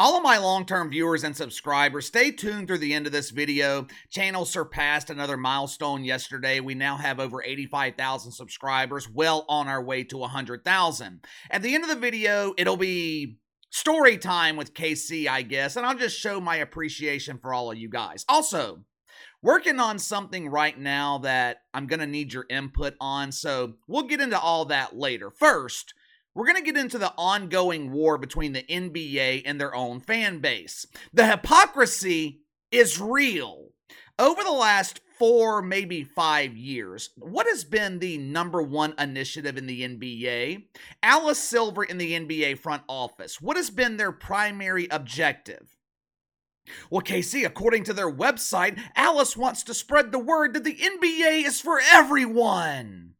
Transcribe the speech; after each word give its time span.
All 0.00 0.16
of 0.16 0.22
my 0.22 0.38
long-term 0.38 0.88
viewers 0.88 1.24
and 1.24 1.36
subscribers, 1.36 2.06
stay 2.06 2.30
tuned 2.30 2.68
through 2.68 2.78
the 2.78 2.94
end 2.94 3.04
of 3.04 3.12
this 3.12 3.28
video. 3.28 3.86
Channel 4.08 4.46
surpassed 4.46 5.10
another 5.10 5.36
milestone 5.36 6.04
yesterday. 6.04 6.58
We 6.58 6.74
now 6.74 6.96
have 6.96 7.20
over 7.20 7.44
85,000 7.44 8.32
subscribers, 8.32 9.10
well 9.10 9.44
on 9.46 9.68
our 9.68 9.84
way 9.84 10.04
to 10.04 10.16
100,000. 10.16 11.20
At 11.50 11.60
the 11.60 11.74
end 11.74 11.84
of 11.84 11.90
the 11.90 11.96
video, 11.96 12.54
it'll 12.56 12.78
be 12.78 13.40
story 13.68 14.16
time 14.16 14.56
with 14.56 14.72
KC, 14.72 15.28
I 15.28 15.42
guess, 15.42 15.76
and 15.76 15.84
I'll 15.84 15.94
just 15.94 16.18
show 16.18 16.40
my 16.40 16.56
appreciation 16.56 17.36
for 17.36 17.52
all 17.52 17.70
of 17.70 17.76
you 17.76 17.90
guys. 17.90 18.24
Also, 18.26 18.86
working 19.42 19.78
on 19.78 19.98
something 19.98 20.48
right 20.48 20.78
now 20.78 21.18
that 21.18 21.58
I'm 21.74 21.86
going 21.86 22.00
to 22.00 22.06
need 22.06 22.32
your 22.32 22.46
input 22.48 22.94
on, 23.02 23.32
so 23.32 23.74
we'll 23.86 24.04
get 24.04 24.22
into 24.22 24.40
all 24.40 24.64
that 24.64 24.96
later. 24.96 25.30
First, 25.30 25.92
we're 26.34 26.46
going 26.46 26.56
to 26.56 26.72
get 26.72 26.76
into 26.76 26.98
the 26.98 27.12
ongoing 27.16 27.90
war 27.90 28.18
between 28.18 28.52
the 28.52 28.62
NBA 28.62 29.42
and 29.44 29.60
their 29.60 29.74
own 29.74 30.00
fan 30.00 30.38
base. 30.38 30.86
The 31.12 31.26
hypocrisy 31.26 32.42
is 32.70 33.00
real. 33.00 33.68
Over 34.18 34.44
the 34.44 34.52
last 34.52 35.00
four, 35.18 35.60
maybe 35.60 36.04
five 36.04 36.56
years, 36.56 37.10
what 37.16 37.46
has 37.46 37.64
been 37.64 37.98
the 37.98 38.18
number 38.18 38.62
one 38.62 38.94
initiative 38.98 39.56
in 39.56 39.66
the 39.66 39.82
NBA? 39.82 40.64
Alice 41.02 41.38
Silver 41.38 41.82
in 41.82 41.98
the 41.98 42.12
NBA 42.12 42.58
front 42.58 42.82
office. 42.88 43.40
What 43.40 43.56
has 43.56 43.70
been 43.70 43.96
their 43.96 44.12
primary 44.12 44.86
objective? 44.90 45.76
Well, 46.90 47.02
KC, 47.02 47.44
according 47.44 47.84
to 47.84 47.92
their 47.92 48.10
website, 48.10 48.78
Alice 48.94 49.36
wants 49.36 49.62
to 49.64 49.74
spread 49.74 50.12
the 50.12 50.18
word 50.18 50.54
that 50.54 50.64
the 50.64 50.76
NBA 50.76 51.46
is 51.46 51.60
for 51.60 51.80
everyone. 51.92 53.14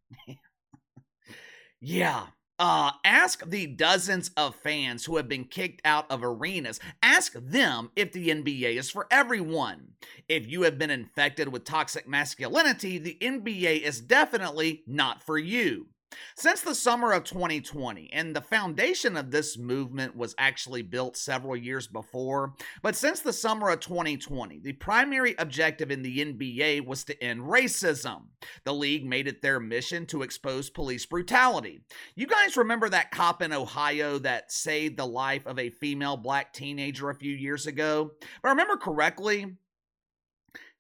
yeah, 1.81 2.27
uh, 2.61 2.93
ask 3.05 3.49
the 3.49 3.67
dozens 3.67 4.31
of 4.37 4.55
fans 4.55 5.07
who 5.07 5.17
have 5.17 5.29
been 5.29 5.45
kicked 5.45 5.81
out 5.83 6.09
of 6.11 6.23
arenas. 6.23 6.79
Ask 7.03 7.33
them 7.33 7.91
if 7.97 8.13
the 8.13 8.29
NBA 8.29 8.77
is 8.77 8.91
for 8.91 9.07
everyone. 9.11 9.93
If 10.29 10.47
you 10.47 10.63
have 10.63 10.79
been 10.79 10.91
infected 10.91 11.49
with 11.49 11.65
toxic 11.65 12.07
masculinity, 12.07 12.99
the 12.99 13.17
NBA 13.21 13.81
is 13.81 14.03
definitely 14.03 14.83
not 14.87 15.23
for 15.23 15.39
you. 15.39 15.87
Since 16.35 16.63
the 16.63 16.75
summer 16.75 17.13
of 17.13 17.25
2020, 17.25 18.11
and 18.13 18.35
the 18.35 18.41
foundation 18.41 19.17
of 19.17 19.31
this 19.31 19.59
movement 19.59 20.17
was 20.17 20.35
actually 20.39 20.83
built 20.83 21.17
several 21.17 21.57
years 21.57 21.87
before, 21.87 22.55
but 22.83 22.97
since 22.97 23.21
the 23.21 23.33
summer 23.33 23.71
of 23.71 23.81
2020, 23.81 24.59
the 24.61 24.73
primary 24.73 25.35
objective 25.39 25.91
in 25.91 26.03
the 26.03 26.19
NBA 26.19 26.87
was 26.87 27.05
to 27.05 27.23
end 27.23 27.41
racism. 27.43 28.23
The 28.65 28.75
league 28.75 29.05
made 29.05 29.29
it 29.29 29.43
their 29.43 29.61
mission 29.61 30.07
to 30.07 30.23
expose 30.23 30.71
police 30.71 31.07
brutality. 31.07 31.83
You 32.15 32.27
guys 32.27 32.57
remember 32.57 32.89
that 32.89 33.11
cop 33.11 33.43
in 33.43 33.53
Ohio 33.53 34.19
that 34.19 34.51
saved 34.51 34.97
the 34.97 35.07
life 35.07 35.47
of 35.47 35.59
a 35.59 35.71
female 35.71 36.17
black 36.17 36.53
teenager 36.53 37.11
a 37.11 37.15
few 37.15 37.35
years 37.35 37.67
ago? 37.67 38.13
If 38.21 38.45
I 38.45 38.51
remember 38.51 38.77
correctly, 38.77 39.57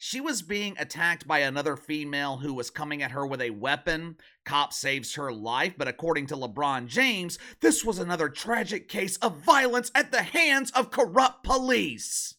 she 0.02 0.18
was 0.18 0.40
being 0.40 0.74
attacked 0.78 1.28
by 1.28 1.40
another 1.40 1.76
female 1.76 2.38
who 2.38 2.54
was 2.54 2.70
coming 2.70 3.02
at 3.02 3.10
her 3.10 3.26
with 3.26 3.42
a 3.42 3.50
weapon. 3.50 4.16
Cop 4.46 4.72
saves 4.72 5.14
her 5.14 5.30
life, 5.30 5.74
but 5.76 5.88
according 5.88 6.26
to 6.28 6.36
LeBron 6.36 6.86
James, 6.86 7.38
this 7.60 7.84
was 7.84 7.98
another 7.98 8.30
tragic 8.30 8.88
case 8.88 9.18
of 9.18 9.44
violence 9.44 9.90
at 9.94 10.10
the 10.10 10.22
hands 10.22 10.70
of 10.70 10.90
corrupt 10.90 11.44
police. 11.44 12.36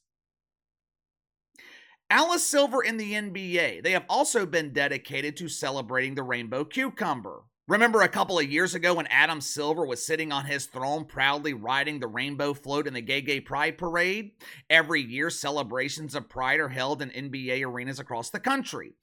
Alice 2.09 2.43
Silver 2.43 2.81
in 2.81 2.97
the 2.97 3.13
NBA, 3.13 3.83
they 3.83 3.91
have 3.91 4.05
also 4.09 4.47
been 4.47 4.73
dedicated 4.73 5.37
to 5.37 5.47
celebrating 5.47 6.15
the 6.15 6.23
rainbow 6.23 6.65
cucumber. 6.65 7.43
Remember 7.67 8.01
a 8.01 8.09
couple 8.09 8.39
of 8.39 8.51
years 8.51 8.73
ago 8.73 8.95
when 8.95 9.07
Adam 9.07 9.39
Silver 9.39 9.85
was 9.85 10.05
sitting 10.05 10.31
on 10.31 10.45
his 10.45 10.65
throne 10.65 11.05
proudly 11.05 11.53
riding 11.53 11.99
the 11.99 12.07
rainbow 12.07 12.53
float 12.53 12.87
in 12.87 12.93
the 12.93 13.01
Gay 13.01 13.21
Gay 13.21 13.39
Pride 13.39 13.77
Parade? 13.77 14.31
Every 14.69 15.01
year, 15.01 15.29
celebrations 15.29 16.15
of 16.15 16.27
Pride 16.27 16.59
are 16.59 16.69
held 16.69 17.01
in 17.01 17.09
NBA 17.11 17.63
arenas 17.63 17.99
across 17.99 18.29
the 18.31 18.39
country. 18.39 18.93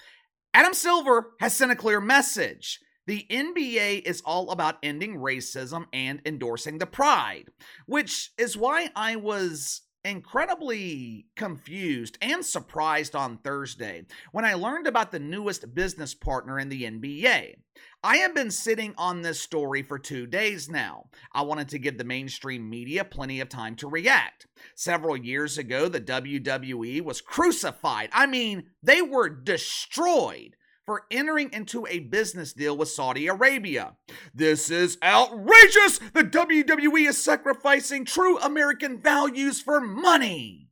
Adam 0.52 0.74
Silver 0.74 1.30
has 1.40 1.54
sent 1.54 1.70
a 1.70 1.76
clear 1.76 2.00
message. 2.00 2.80
The 3.06 3.24
NBA 3.30 4.02
is 4.02 4.22
all 4.26 4.50
about 4.50 4.76
ending 4.82 5.16
racism 5.16 5.86
and 5.92 6.20
endorsing 6.26 6.78
the 6.78 6.86
pride, 6.86 7.44
which 7.86 8.32
is 8.36 8.56
why 8.56 8.90
I 8.94 9.16
was 9.16 9.82
incredibly 10.08 11.26
confused 11.36 12.18
and 12.20 12.44
surprised 12.44 13.14
on 13.14 13.38
Thursday 13.38 14.04
when 14.32 14.44
I 14.44 14.54
learned 14.54 14.86
about 14.86 15.12
the 15.12 15.18
newest 15.18 15.74
business 15.74 16.14
partner 16.14 16.58
in 16.58 16.68
the 16.68 16.82
NBA. 16.82 17.54
I 18.02 18.16
have 18.18 18.34
been 18.34 18.50
sitting 18.50 18.94
on 18.96 19.22
this 19.22 19.40
story 19.40 19.82
for 19.82 19.98
two 19.98 20.26
days 20.26 20.68
now. 20.68 21.04
I 21.32 21.42
wanted 21.42 21.68
to 21.70 21.78
give 21.78 21.98
the 21.98 22.04
mainstream 22.04 22.68
media 22.68 23.04
plenty 23.04 23.40
of 23.40 23.48
time 23.48 23.76
to 23.76 23.88
react. 23.88 24.46
Several 24.74 25.16
years 25.16 25.58
ago, 25.58 25.88
the 25.88 26.00
WWE 26.00 27.02
was 27.02 27.20
crucified. 27.20 28.10
I 28.12 28.26
mean, 28.26 28.70
they 28.82 29.02
were 29.02 29.28
destroyed 29.28 30.56
for 30.88 31.04
entering 31.10 31.52
into 31.52 31.86
a 31.86 31.98
business 31.98 32.54
deal 32.54 32.74
with 32.74 32.88
Saudi 32.88 33.26
Arabia. 33.26 33.92
This 34.34 34.70
is 34.70 34.96
outrageous! 35.02 35.98
The 36.14 36.24
WWE 36.24 37.06
is 37.06 37.22
sacrificing 37.22 38.06
true 38.06 38.38
American 38.38 38.98
values 38.98 39.60
for 39.60 39.82
money. 39.82 40.70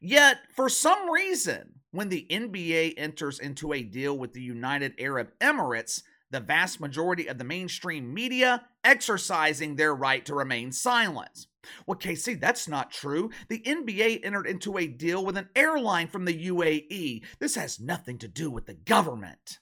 Yet, 0.00 0.38
for 0.56 0.68
some 0.68 1.08
reason, 1.08 1.74
when 1.92 2.08
the 2.08 2.26
NBA 2.28 2.94
enters 2.96 3.38
into 3.38 3.72
a 3.72 3.84
deal 3.84 4.18
with 4.18 4.32
the 4.32 4.42
United 4.42 4.94
Arab 4.98 5.28
Emirates, 5.40 6.02
the 6.32 6.40
vast 6.40 6.80
majority 6.80 7.28
of 7.28 7.38
the 7.38 7.44
mainstream 7.44 8.12
media 8.12 8.66
exercising 8.82 9.76
their 9.76 9.94
right 9.94 10.26
to 10.26 10.34
remain 10.34 10.72
silent. 10.72 11.46
Well, 11.86 11.98
KC, 11.98 12.40
that's 12.40 12.68
not 12.68 12.90
true. 12.90 13.30
The 13.48 13.60
NBA 13.60 14.24
entered 14.24 14.46
into 14.46 14.78
a 14.78 14.86
deal 14.86 15.24
with 15.24 15.36
an 15.36 15.48
airline 15.54 16.08
from 16.08 16.24
the 16.24 16.46
UAE. 16.48 17.24
This 17.38 17.54
has 17.54 17.80
nothing 17.80 18.18
to 18.18 18.28
do 18.28 18.50
with 18.50 18.66
the 18.66 18.74
government. 18.74 19.58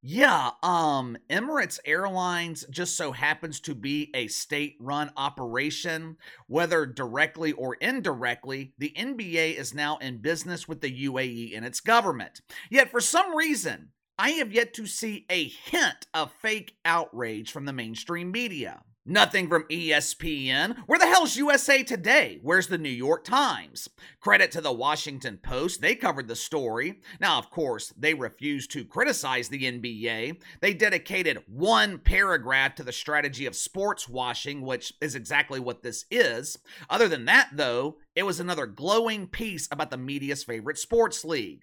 Yeah, 0.00 0.50
um, 0.62 1.16
Emirates 1.28 1.80
Airlines 1.84 2.64
just 2.70 2.96
so 2.96 3.10
happens 3.10 3.58
to 3.60 3.74
be 3.74 4.12
a 4.14 4.28
state 4.28 4.76
run 4.78 5.10
operation. 5.16 6.16
Whether 6.46 6.86
directly 6.86 7.50
or 7.50 7.74
indirectly, 7.74 8.74
the 8.78 8.94
NBA 8.96 9.56
is 9.56 9.74
now 9.74 9.96
in 9.96 10.18
business 10.18 10.68
with 10.68 10.82
the 10.82 11.06
UAE 11.06 11.56
and 11.56 11.66
its 11.66 11.80
government. 11.80 12.40
Yet, 12.70 12.92
for 12.92 13.00
some 13.00 13.34
reason, 13.34 13.88
I 14.16 14.30
have 14.30 14.52
yet 14.52 14.72
to 14.74 14.86
see 14.86 15.26
a 15.30 15.48
hint 15.48 16.06
of 16.14 16.30
fake 16.30 16.76
outrage 16.84 17.50
from 17.50 17.64
the 17.64 17.72
mainstream 17.72 18.30
media. 18.30 18.82
Nothing 19.10 19.48
from 19.48 19.64
ESPN. 19.70 20.76
Where 20.80 20.98
the 20.98 21.06
hell's 21.06 21.34
USA 21.38 21.82
Today? 21.82 22.40
Where's 22.42 22.66
the 22.66 22.76
New 22.76 22.90
York 22.90 23.24
Times? 23.24 23.88
Credit 24.20 24.50
to 24.50 24.60
the 24.60 24.70
Washington 24.70 25.38
Post, 25.38 25.80
they 25.80 25.94
covered 25.94 26.28
the 26.28 26.36
story. 26.36 27.00
Now, 27.18 27.38
of 27.38 27.48
course, 27.48 27.90
they 27.96 28.12
refused 28.12 28.70
to 28.72 28.84
criticize 28.84 29.48
the 29.48 29.62
NBA. 29.62 30.42
They 30.60 30.74
dedicated 30.74 31.42
one 31.46 32.00
paragraph 32.00 32.74
to 32.74 32.82
the 32.82 32.92
strategy 32.92 33.46
of 33.46 33.56
sports 33.56 34.10
washing, 34.10 34.60
which 34.60 34.92
is 35.00 35.14
exactly 35.14 35.58
what 35.58 35.82
this 35.82 36.04
is. 36.10 36.58
Other 36.90 37.08
than 37.08 37.24
that, 37.24 37.48
though, 37.54 37.96
it 38.14 38.24
was 38.24 38.40
another 38.40 38.66
glowing 38.66 39.26
piece 39.26 39.68
about 39.70 39.90
the 39.90 39.96
media's 39.96 40.44
favorite 40.44 40.76
sports 40.76 41.24
league. 41.24 41.62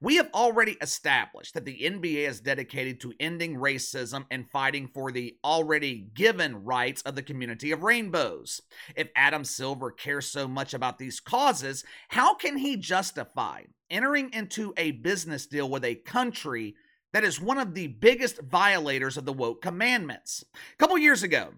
We 0.00 0.16
have 0.16 0.30
already 0.34 0.76
established 0.80 1.54
that 1.54 1.64
the 1.64 1.78
NBA 1.78 2.28
is 2.28 2.40
dedicated 2.40 3.00
to 3.00 3.14
ending 3.20 3.56
racism 3.56 4.24
and 4.30 4.50
fighting 4.50 4.88
for 4.88 5.10
the 5.10 5.36
already 5.44 6.08
given 6.14 6.64
rights 6.64 7.02
of 7.02 7.14
the 7.14 7.22
community 7.22 7.72
of 7.72 7.82
rainbows. 7.82 8.60
If 8.96 9.08
Adam 9.16 9.44
Silver 9.44 9.90
cares 9.90 10.26
so 10.26 10.46
much 10.48 10.74
about 10.74 10.98
these 10.98 11.20
causes, 11.20 11.84
how 12.08 12.34
can 12.34 12.56
he 12.56 12.76
justify 12.76 13.62
entering 13.90 14.32
into 14.32 14.74
a 14.76 14.92
business 14.92 15.46
deal 15.46 15.68
with 15.68 15.84
a 15.84 15.94
country 15.94 16.74
that 17.12 17.24
is 17.24 17.40
one 17.40 17.58
of 17.58 17.74
the 17.74 17.86
biggest 17.86 18.40
violators 18.40 19.16
of 19.16 19.24
the 19.24 19.32
woke 19.32 19.62
commandments? 19.62 20.44
A 20.54 20.76
couple 20.76 20.98
years 20.98 21.22
ago, 21.22 21.54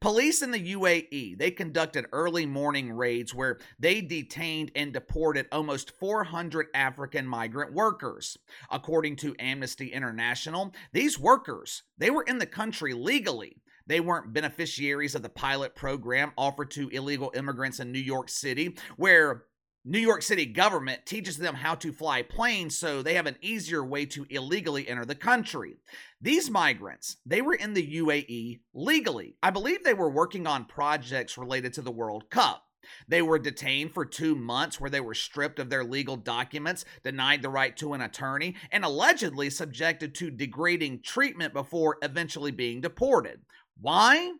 Police 0.00 0.42
in 0.42 0.50
the 0.50 0.74
UAE, 0.74 1.38
they 1.38 1.50
conducted 1.50 2.06
early 2.12 2.46
morning 2.46 2.92
raids 2.92 3.34
where 3.34 3.58
they 3.78 4.00
detained 4.00 4.70
and 4.74 4.92
deported 4.92 5.46
almost 5.50 5.92
400 5.98 6.66
African 6.74 7.26
migrant 7.26 7.72
workers. 7.72 8.36
According 8.70 9.16
to 9.16 9.34
Amnesty 9.38 9.92
International, 9.92 10.74
these 10.92 11.18
workers, 11.18 11.82
they 11.96 12.10
were 12.10 12.24
in 12.24 12.38
the 12.38 12.46
country 12.46 12.92
legally. 12.92 13.62
They 13.86 14.00
weren't 14.00 14.32
beneficiaries 14.32 15.14
of 15.14 15.22
the 15.22 15.28
pilot 15.28 15.74
program 15.74 16.32
offered 16.36 16.70
to 16.72 16.88
illegal 16.88 17.32
immigrants 17.34 17.80
in 17.80 17.92
New 17.92 17.98
York 17.98 18.28
City, 18.28 18.76
where 18.96 19.44
New 19.86 19.98
York 19.98 20.22
City 20.22 20.46
government 20.46 21.04
teaches 21.04 21.36
them 21.36 21.54
how 21.54 21.74
to 21.74 21.92
fly 21.92 22.22
planes 22.22 22.74
so 22.74 23.02
they 23.02 23.14
have 23.14 23.26
an 23.26 23.36
easier 23.42 23.84
way 23.84 24.06
to 24.06 24.26
illegally 24.30 24.88
enter 24.88 25.04
the 25.04 25.14
country. 25.14 25.76
These 26.22 26.50
migrants, 26.50 27.18
they 27.26 27.42
were 27.42 27.52
in 27.52 27.74
the 27.74 27.96
UAE 27.96 28.60
legally. 28.72 29.36
I 29.42 29.50
believe 29.50 29.84
they 29.84 29.92
were 29.92 30.08
working 30.08 30.46
on 30.46 30.64
projects 30.64 31.36
related 31.36 31.74
to 31.74 31.82
the 31.82 31.90
World 31.90 32.30
Cup. 32.30 32.64
They 33.08 33.20
were 33.20 33.38
detained 33.38 33.92
for 33.92 34.06
two 34.06 34.34
months 34.34 34.80
where 34.80 34.88
they 34.88 35.00
were 35.00 35.14
stripped 35.14 35.58
of 35.58 35.68
their 35.68 35.84
legal 35.84 36.16
documents, 36.16 36.86
denied 37.02 37.42
the 37.42 37.50
right 37.50 37.76
to 37.76 37.92
an 37.92 38.00
attorney, 38.00 38.56
and 38.72 38.86
allegedly 38.86 39.50
subjected 39.50 40.14
to 40.14 40.30
degrading 40.30 41.02
treatment 41.02 41.52
before 41.52 41.98
eventually 42.00 42.52
being 42.52 42.80
deported. 42.80 43.42
Why? 43.78 44.32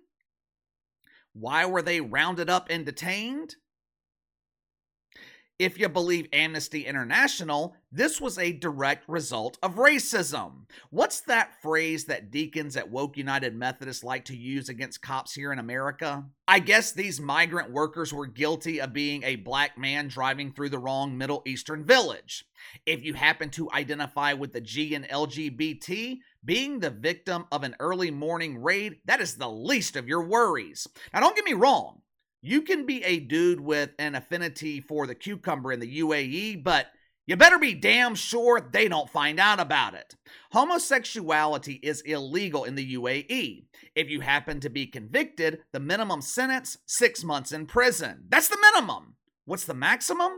Why 1.34 1.66
were 1.66 1.82
they 1.82 2.00
rounded 2.00 2.48
up 2.48 2.68
and 2.70 2.86
detained? 2.86 3.56
If 5.56 5.78
you 5.78 5.88
believe 5.88 6.26
Amnesty 6.32 6.84
International, 6.84 7.76
this 7.92 8.20
was 8.20 8.38
a 8.38 8.50
direct 8.50 9.08
result 9.08 9.56
of 9.62 9.76
racism. 9.76 10.64
What's 10.90 11.20
that 11.20 11.62
phrase 11.62 12.06
that 12.06 12.32
deacons 12.32 12.76
at 12.76 12.90
Woke 12.90 13.16
United 13.16 13.54
Methodist 13.54 14.02
like 14.02 14.24
to 14.24 14.36
use 14.36 14.68
against 14.68 15.00
cops 15.00 15.32
here 15.32 15.52
in 15.52 15.60
America? 15.60 16.24
I 16.48 16.58
guess 16.58 16.90
these 16.90 17.20
migrant 17.20 17.70
workers 17.70 18.12
were 18.12 18.26
guilty 18.26 18.80
of 18.80 18.92
being 18.92 19.22
a 19.22 19.36
black 19.36 19.78
man 19.78 20.08
driving 20.08 20.50
through 20.50 20.70
the 20.70 20.78
wrong 20.78 21.16
Middle 21.16 21.44
Eastern 21.46 21.84
village. 21.84 22.44
If 22.84 23.04
you 23.04 23.14
happen 23.14 23.50
to 23.50 23.70
identify 23.70 24.32
with 24.32 24.52
the 24.52 24.60
G 24.60 24.96
and 24.96 25.08
LGBT, 25.08 26.18
being 26.44 26.80
the 26.80 26.90
victim 26.90 27.44
of 27.52 27.62
an 27.62 27.76
early 27.78 28.10
morning 28.10 28.60
raid, 28.60 28.96
that 29.04 29.20
is 29.20 29.36
the 29.36 29.48
least 29.48 29.94
of 29.94 30.08
your 30.08 30.26
worries. 30.26 30.88
Now, 31.12 31.20
don't 31.20 31.36
get 31.36 31.44
me 31.44 31.52
wrong. 31.52 32.00
You 32.46 32.60
can 32.60 32.84
be 32.84 33.02
a 33.04 33.20
dude 33.20 33.60
with 33.60 33.92
an 33.98 34.14
affinity 34.14 34.78
for 34.78 35.06
the 35.06 35.14
cucumber 35.14 35.72
in 35.72 35.80
the 35.80 36.00
UAE, 36.00 36.62
but 36.62 36.88
you 37.26 37.38
better 37.38 37.58
be 37.58 37.72
damn 37.72 38.14
sure 38.14 38.60
they 38.60 38.86
don't 38.86 39.08
find 39.08 39.40
out 39.40 39.60
about 39.60 39.94
it. 39.94 40.14
Homosexuality 40.52 41.80
is 41.82 42.02
illegal 42.02 42.64
in 42.64 42.74
the 42.74 42.96
UAE. 42.96 43.64
If 43.94 44.10
you 44.10 44.20
happen 44.20 44.60
to 44.60 44.68
be 44.68 44.86
convicted, 44.86 45.60
the 45.72 45.80
minimum 45.80 46.20
sentence, 46.20 46.76
six 46.84 47.24
months 47.24 47.50
in 47.50 47.64
prison. 47.64 48.24
That's 48.28 48.48
the 48.48 48.58
minimum. 48.60 49.14
What's 49.46 49.64
the 49.64 49.72
maximum? 49.72 50.32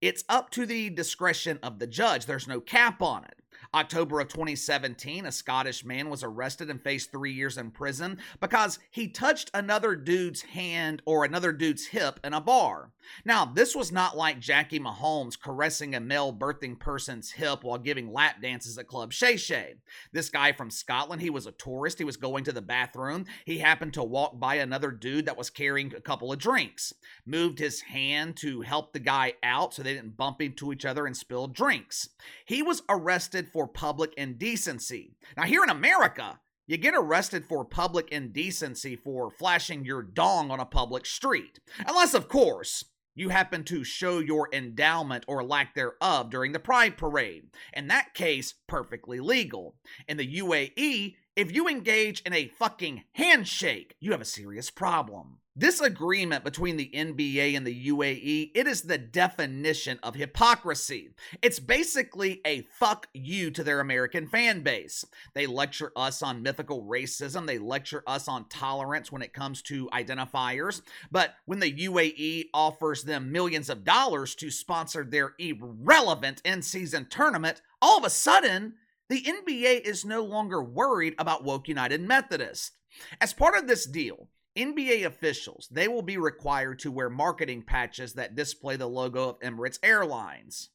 It's 0.00 0.24
up 0.28 0.50
to 0.50 0.66
the 0.66 0.90
discretion 0.90 1.60
of 1.62 1.78
the 1.78 1.86
judge. 1.86 2.26
There's 2.26 2.48
no 2.48 2.60
cap 2.60 3.00
on 3.00 3.22
it. 3.22 3.36
October 3.74 4.20
of 4.20 4.28
2017, 4.28 5.24
a 5.24 5.32
Scottish 5.32 5.84
man 5.84 6.10
was 6.10 6.22
arrested 6.22 6.68
and 6.68 6.82
faced 6.82 7.10
three 7.10 7.32
years 7.32 7.56
in 7.56 7.70
prison 7.70 8.18
because 8.40 8.78
he 8.90 9.08
touched 9.08 9.50
another 9.54 9.96
dude's 9.96 10.42
hand 10.42 11.00
or 11.06 11.24
another 11.24 11.52
dude's 11.52 11.86
hip 11.86 12.20
in 12.22 12.34
a 12.34 12.40
bar. 12.40 12.92
Now, 13.24 13.44
this 13.44 13.74
was 13.74 13.90
not 13.90 14.16
like 14.16 14.40
Jackie 14.40 14.78
Mahomes 14.78 15.40
caressing 15.40 15.94
a 15.94 16.00
male 16.00 16.32
birthing 16.32 16.78
person's 16.78 17.32
hip 17.32 17.64
while 17.64 17.78
giving 17.78 18.12
lap 18.12 18.42
dances 18.42 18.78
at 18.78 18.86
Club 18.86 19.12
Shay 19.12 19.36
Shay. 19.36 19.76
This 20.12 20.28
guy 20.28 20.52
from 20.52 20.70
Scotland, 20.70 21.22
he 21.22 21.30
was 21.30 21.46
a 21.46 21.52
tourist. 21.52 21.98
He 21.98 22.04
was 22.04 22.16
going 22.16 22.44
to 22.44 22.52
the 22.52 22.62
bathroom. 22.62 23.24
He 23.44 23.58
happened 23.58 23.94
to 23.94 24.04
walk 24.04 24.38
by 24.38 24.56
another 24.56 24.90
dude 24.90 25.26
that 25.26 25.38
was 25.38 25.50
carrying 25.50 25.94
a 25.94 26.00
couple 26.00 26.32
of 26.32 26.38
drinks. 26.38 26.92
Moved 27.26 27.58
his 27.58 27.80
hand 27.80 28.36
to 28.38 28.60
help 28.60 28.92
the 28.92 29.00
guy 29.00 29.34
out 29.42 29.74
so 29.74 29.82
they 29.82 29.94
didn't 29.94 30.16
bump 30.16 30.40
into 30.40 30.72
each 30.72 30.84
other 30.84 31.06
and 31.06 31.16
spill 31.16 31.48
drinks. 31.48 32.08
He 32.44 32.62
was 32.62 32.82
arrested 32.88 33.48
for 33.48 33.61
for 33.62 33.68
public 33.68 34.12
indecency. 34.16 35.14
Now, 35.36 35.44
here 35.44 35.62
in 35.62 35.70
America, 35.70 36.40
you 36.66 36.76
get 36.76 36.94
arrested 36.96 37.44
for 37.44 37.64
public 37.64 38.08
indecency 38.10 38.96
for 38.96 39.30
flashing 39.30 39.84
your 39.84 40.02
dong 40.02 40.50
on 40.50 40.58
a 40.58 40.64
public 40.64 41.06
street. 41.06 41.60
Unless, 41.86 42.14
of 42.14 42.26
course, 42.26 42.86
you 43.14 43.28
happen 43.28 43.62
to 43.64 43.84
show 43.84 44.18
your 44.18 44.48
endowment 44.52 45.24
or 45.28 45.44
lack 45.44 45.76
thereof 45.76 46.28
during 46.28 46.50
the 46.50 46.58
Pride 46.58 46.96
Parade. 46.96 47.50
In 47.72 47.86
that 47.86 48.14
case, 48.14 48.54
perfectly 48.66 49.20
legal. 49.20 49.76
In 50.08 50.16
the 50.16 50.38
UAE, 50.38 51.14
if 51.36 51.54
you 51.54 51.68
engage 51.68 52.20
in 52.22 52.32
a 52.32 52.48
fucking 52.48 53.04
handshake, 53.12 53.94
you 54.00 54.10
have 54.10 54.20
a 54.20 54.24
serious 54.24 54.70
problem. 54.70 55.38
This 55.54 55.82
agreement 55.82 56.44
between 56.44 56.78
the 56.78 56.90
NBA 56.94 57.54
and 57.54 57.66
the 57.66 57.88
UAE, 57.88 58.52
it 58.54 58.66
is 58.66 58.80
the 58.80 58.96
definition 58.96 59.98
of 60.02 60.14
hypocrisy. 60.14 61.10
It's 61.42 61.58
basically 61.58 62.40
a 62.46 62.62
fuck 62.70 63.06
you 63.12 63.50
to 63.50 63.62
their 63.62 63.80
American 63.80 64.26
fan 64.28 64.62
base. 64.62 65.04
They 65.34 65.46
lecture 65.46 65.92
us 65.94 66.22
on 66.22 66.42
mythical 66.42 66.84
racism, 66.84 67.46
they 67.46 67.58
lecture 67.58 68.02
us 68.06 68.28
on 68.28 68.48
tolerance 68.48 69.12
when 69.12 69.20
it 69.20 69.34
comes 69.34 69.60
to 69.64 69.90
identifiers, 69.90 70.80
but 71.10 71.34
when 71.44 71.60
the 71.60 71.70
UAE 71.70 72.46
offers 72.54 73.02
them 73.02 73.30
millions 73.30 73.68
of 73.68 73.84
dollars 73.84 74.34
to 74.36 74.50
sponsor 74.50 75.04
their 75.04 75.34
irrelevant 75.38 76.40
in-season 76.46 77.08
tournament, 77.10 77.60
all 77.82 77.98
of 77.98 78.04
a 78.04 78.10
sudden, 78.10 78.76
the 79.10 79.22
NBA 79.22 79.82
is 79.82 80.02
no 80.02 80.24
longer 80.24 80.62
worried 80.62 81.14
about 81.18 81.44
woke 81.44 81.68
United 81.68 82.00
Methodist. 82.00 82.72
As 83.20 83.34
part 83.34 83.54
of 83.54 83.66
this 83.66 83.84
deal, 83.84 84.28
NBA 84.56 85.04
officials, 85.04 85.68
they 85.70 85.88
will 85.88 86.02
be 86.02 86.18
required 86.18 86.78
to 86.80 86.90
wear 86.90 87.08
marketing 87.08 87.62
patches 87.62 88.14
that 88.14 88.34
display 88.34 88.76
the 88.76 88.86
logo 88.86 89.30
of 89.30 89.40
Emirates 89.40 89.78
Airlines. 89.82 90.70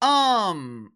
Um, 0.00 0.92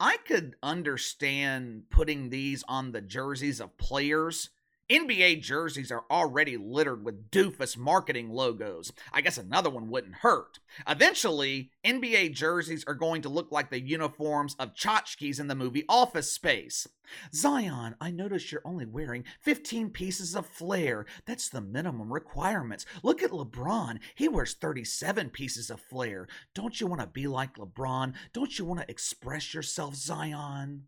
I 0.00 0.18
could 0.18 0.56
understand 0.62 1.84
putting 1.90 2.30
these 2.30 2.64
on 2.68 2.92
the 2.92 3.00
jerseys 3.00 3.60
of 3.60 3.76
players 3.78 4.50
NBA 4.90 5.42
jerseys 5.42 5.90
are 5.90 6.04
already 6.08 6.56
littered 6.56 7.04
with 7.04 7.30
doofus 7.30 7.76
marketing 7.76 8.30
logos. 8.30 8.92
I 9.12 9.20
guess 9.20 9.36
another 9.36 9.68
one 9.68 9.88
wouldn't 9.88 10.16
hurt. 10.16 10.60
Eventually, 10.86 11.72
NBA 11.84 12.34
jerseys 12.34 12.84
are 12.86 12.94
going 12.94 13.22
to 13.22 13.28
look 13.28 13.50
like 13.50 13.70
the 13.70 13.80
uniforms 13.80 14.54
of 14.60 14.74
Chotchkie's 14.74 15.40
in 15.40 15.48
the 15.48 15.56
movie 15.56 15.84
Office 15.88 16.30
Space. 16.30 16.86
Zion, 17.34 17.96
I 18.00 18.12
notice 18.12 18.52
you're 18.52 18.62
only 18.64 18.86
wearing 18.86 19.24
15 19.40 19.90
pieces 19.90 20.36
of 20.36 20.46
flair. 20.46 21.04
That's 21.24 21.48
the 21.48 21.60
minimum 21.60 22.12
requirements. 22.12 22.86
Look 23.02 23.24
at 23.24 23.30
LeBron. 23.32 23.98
He 24.14 24.28
wears 24.28 24.54
37 24.54 25.30
pieces 25.30 25.68
of 25.68 25.80
flair. 25.80 26.28
Don't 26.54 26.80
you 26.80 26.86
want 26.86 27.00
to 27.00 27.08
be 27.08 27.26
like 27.26 27.54
LeBron? 27.54 28.14
Don't 28.32 28.56
you 28.56 28.64
want 28.64 28.80
to 28.80 28.90
express 28.90 29.52
yourself, 29.52 29.96
Zion? 29.96 30.84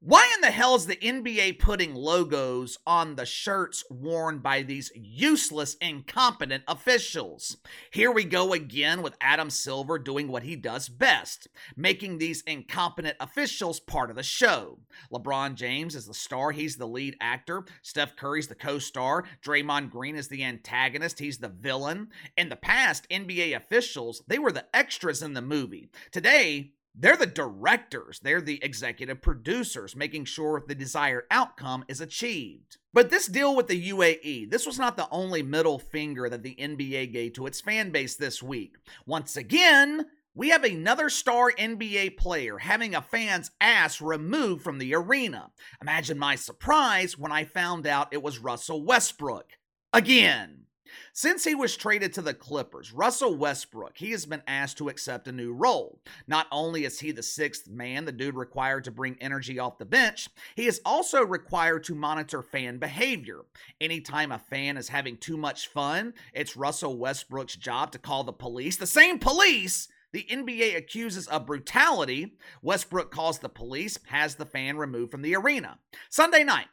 Why 0.00 0.30
in 0.34 0.40
the 0.40 0.50
hell 0.50 0.74
is 0.74 0.86
the 0.86 0.96
NBA 0.96 1.58
putting 1.60 1.94
logos 1.94 2.78
on 2.86 3.14
the 3.14 3.24
shirts 3.24 3.84
worn 3.88 4.40
by 4.40 4.62
these 4.62 4.90
useless, 4.94 5.74
incompetent 5.80 6.64
officials? 6.66 7.56
Here 7.92 8.10
we 8.10 8.24
go 8.24 8.52
again 8.52 9.02
with 9.02 9.16
Adam 9.20 9.48
Silver 9.48 9.98
doing 9.98 10.26
what 10.26 10.42
he 10.42 10.56
does 10.56 10.88
best, 10.88 11.46
making 11.76 12.18
these 12.18 12.42
incompetent 12.42 13.16
officials 13.20 13.78
part 13.78 14.10
of 14.10 14.16
the 14.16 14.22
show. 14.22 14.80
LeBron 15.12 15.54
James 15.54 15.94
is 15.94 16.06
the 16.06 16.14
star, 16.14 16.50
he's 16.50 16.76
the 16.76 16.88
lead 16.88 17.16
actor. 17.20 17.64
Steph 17.82 18.16
Curry's 18.16 18.48
the 18.48 18.54
co 18.56 18.78
star. 18.78 19.24
Draymond 19.44 19.90
Green 19.90 20.16
is 20.16 20.28
the 20.28 20.42
antagonist, 20.42 21.20
he's 21.20 21.38
the 21.38 21.48
villain. 21.48 22.08
In 22.36 22.48
the 22.48 22.56
past, 22.56 23.08
NBA 23.08 23.54
officials, 23.54 24.22
they 24.26 24.38
were 24.38 24.52
the 24.52 24.66
extras 24.74 25.22
in 25.22 25.34
the 25.34 25.42
movie. 25.42 25.88
Today, 26.10 26.72
they're 26.94 27.16
the 27.16 27.26
directors, 27.26 28.20
they're 28.20 28.40
the 28.40 28.62
executive 28.62 29.22
producers, 29.22 29.96
making 29.96 30.26
sure 30.26 30.62
the 30.66 30.74
desired 30.74 31.24
outcome 31.30 31.84
is 31.88 32.00
achieved. 32.00 32.76
But 32.92 33.08
this 33.08 33.26
deal 33.26 33.56
with 33.56 33.68
the 33.68 33.90
UAE, 33.90 34.50
this 34.50 34.66
was 34.66 34.78
not 34.78 34.96
the 34.96 35.08
only 35.10 35.42
middle 35.42 35.78
finger 35.78 36.28
that 36.28 36.42
the 36.42 36.54
NBA 36.56 37.12
gave 37.12 37.32
to 37.34 37.46
its 37.46 37.60
fan 37.60 37.90
base 37.90 38.16
this 38.16 38.42
week. 38.42 38.76
Once 39.06 39.36
again, 39.36 40.06
we 40.34 40.50
have 40.50 40.64
another 40.64 41.08
star 41.08 41.52
NBA 41.52 42.16
player 42.16 42.58
having 42.58 42.94
a 42.94 43.02
fan's 43.02 43.50
ass 43.60 44.00
removed 44.00 44.62
from 44.62 44.78
the 44.78 44.94
arena. 44.94 45.50
Imagine 45.80 46.18
my 46.18 46.36
surprise 46.36 47.18
when 47.18 47.32
I 47.32 47.44
found 47.44 47.86
out 47.86 48.12
it 48.12 48.22
was 48.22 48.38
Russell 48.38 48.84
Westbrook. 48.84 49.52
Again. 49.92 50.61
Since 51.12 51.44
he 51.44 51.54
was 51.54 51.76
traded 51.76 52.12
to 52.14 52.22
the 52.22 52.34
Clippers, 52.34 52.92
Russell 52.92 53.34
Westbrook, 53.36 53.98
he 53.98 54.10
has 54.12 54.26
been 54.26 54.42
asked 54.46 54.78
to 54.78 54.88
accept 54.88 55.28
a 55.28 55.32
new 55.32 55.52
role. 55.52 56.00
Not 56.26 56.46
only 56.50 56.84
is 56.84 57.00
he 57.00 57.12
the 57.12 57.22
sixth 57.22 57.68
man, 57.68 58.04
the 58.04 58.12
dude 58.12 58.36
required 58.36 58.84
to 58.84 58.90
bring 58.90 59.16
energy 59.20 59.58
off 59.58 59.78
the 59.78 59.84
bench, 59.84 60.28
he 60.54 60.66
is 60.66 60.80
also 60.84 61.24
required 61.24 61.84
to 61.84 61.94
monitor 61.94 62.42
fan 62.42 62.78
behavior. 62.78 63.40
Anytime 63.80 64.32
a 64.32 64.38
fan 64.38 64.76
is 64.76 64.88
having 64.88 65.16
too 65.16 65.36
much 65.36 65.68
fun, 65.68 66.14
it's 66.32 66.56
Russell 66.56 66.96
Westbrook's 66.96 67.56
job 67.56 67.92
to 67.92 67.98
call 67.98 68.24
the 68.24 68.32
police. 68.32 68.76
The 68.76 68.86
same 68.86 69.18
police 69.18 69.88
the 70.12 70.26
NBA 70.30 70.76
accuses 70.76 71.26
of 71.26 71.46
brutality. 71.46 72.34
Westbrook 72.60 73.10
calls 73.10 73.38
the 73.38 73.48
police, 73.48 73.98
has 74.06 74.34
the 74.34 74.46
fan 74.46 74.76
removed 74.76 75.10
from 75.10 75.22
the 75.22 75.34
arena. 75.34 75.78
Sunday 76.10 76.44
night, 76.44 76.66